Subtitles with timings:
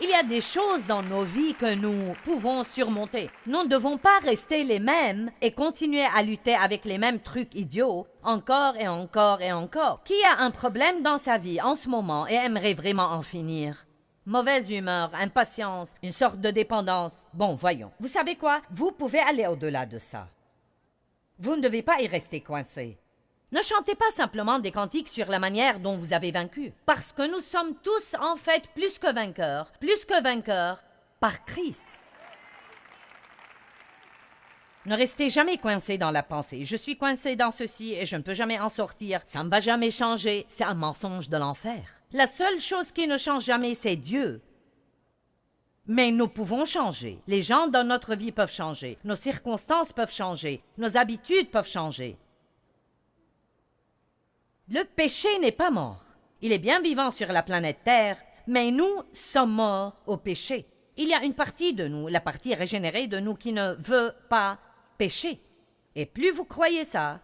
[0.00, 3.30] Il y a des choses dans nos vies que nous pouvons surmonter.
[3.46, 7.52] Nous ne devons pas rester les mêmes et continuer à lutter avec les mêmes trucs
[7.56, 10.00] idiots encore et encore et encore.
[10.04, 13.88] Qui a un problème dans sa vie en ce moment et aimerait vraiment en finir?
[14.24, 17.24] Mauvaise humeur, impatience, une sorte de dépendance.
[17.34, 17.90] Bon, voyons.
[17.98, 18.60] Vous savez quoi?
[18.70, 20.28] Vous pouvez aller au-delà de ça.
[21.40, 22.98] Vous ne devez pas y rester coincé.
[23.50, 27.30] Ne chantez pas simplement des cantiques sur la manière dont vous avez vaincu, parce que
[27.30, 30.82] nous sommes tous en fait plus que vainqueurs, plus que vainqueurs
[31.18, 31.86] par Christ.
[34.84, 36.64] Ne restez jamais coincé dans la pensée.
[36.64, 39.20] Je suis coincé dans ceci et je ne peux jamais en sortir.
[39.24, 40.46] Ça ne va jamais changer.
[40.48, 41.82] C'est un mensonge de l'enfer.
[42.12, 44.40] La seule chose qui ne change jamais, c'est Dieu.
[45.86, 47.18] Mais nous pouvons changer.
[47.26, 48.98] Les gens dans notre vie peuvent changer.
[49.04, 50.62] Nos circonstances peuvent changer.
[50.76, 52.16] Nos habitudes peuvent changer.
[54.70, 56.04] Le péché n'est pas mort.
[56.42, 60.66] Il est bien vivant sur la planète Terre, mais nous sommes morts au péché.
[60.98, 64.12] Il y a une partie de nous, la partie régénérée de nous, qui ne veut
[64.28, 64.58] pas
[64.98, 65.40] pécher.
[65.94, 67.20] Et plus vous croyez ça,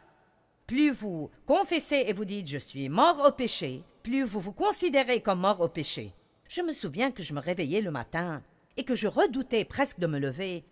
[0.66, 5.20] plus vous confessez et vous dites je suis mort au péché, plus vous vous considérez
[5.20, 6.12] comme mort au péché.
[6.48, 8.42] Je me souviens que je me réveillais le matin
[8.78, 10.64] et que je redoutais presque de me lever,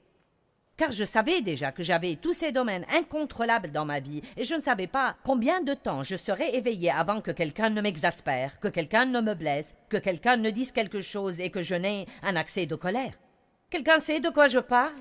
[0.82, 4.56] car je savais déjà que j'avais tous ces domaines incontrôlables dans ma vie et je
[4.56, 8.66] ne savais pas combien de temps je serais éveillé avant que quelqu'un ne m'exaspère, que
[8.66, 12.34] quelqu'un ne me blesse, que quelqu'un ne dise quelque chose et que je n'ai un
[12.34, 13.12] accès de colère.
[13.70, 14.96] Quelqu'un sait de quoi je parle?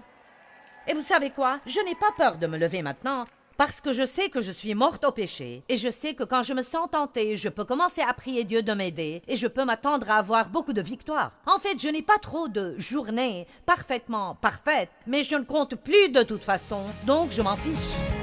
[0.87, 1.59] Et vous savez quoi?
[1.65, 3.25] Je n'ai pas peur de me lever maintenant
[3.61, 6.41] parce que je sais que je suis morte au péché, et je sais que quand
[6.41, 9.65] je me sens tentée, je peux commencer à prier Dieu de m'aider, et je peux
[9.65, 11.33] m'attendre à avoir beaucoup de victoires.
[11.45, 16.09] En fait, je n'ai pas trop de journées parfaitement parfaites, mais je ne compte plus
[16.09, 18.20] de toute façon, donc je m'en fiche.